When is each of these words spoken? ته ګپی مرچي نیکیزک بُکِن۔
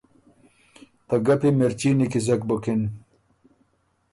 ته 1.07 1.15
ګپی 1.25 1.49
مرچي 1.57 1.89
نیکیزک 1.97 2.41
بُکِن۔ 2.47 2.81